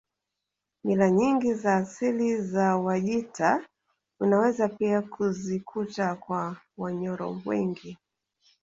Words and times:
Mila 0.83 1.11
nyingi 1.11 1.53
za 1.53 1.75
asili 1.75 2.41
za 2.41 2.77
Wajita 2.77 3.65
unaweza 4.19 4.69
pia 4.69 5.01
kuzikuta 5.01 6.15
kwa 6.15 6.57
Wanyoro 6.77 7.41
wengi 7.45 7.97